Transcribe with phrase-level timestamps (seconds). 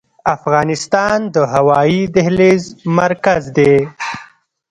[0.35, 2.63] افغانستان د هوایي دهلیز
[2.99, 3.73] مرکز دی؟